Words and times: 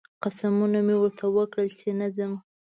قسمونه 0.23 0.79
مې 0.87 0.95
ورته 0.99 1.25
وکړل 1.35 1.69
چې 1.79 1.89
نه 1.99 2.07
ځم 2.15 2.33